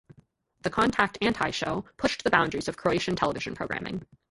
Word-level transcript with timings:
The 0.61 0.71
contact 0.71 1.19
anti-show 1.21 1.85
pushed 1.97 2.23
the 2.23 2.31
boundaries 2.31 2.67
of 2.67 2.75
Croatian 2.75 3.15
television 3.15 3.53
programming. 3.53 4.03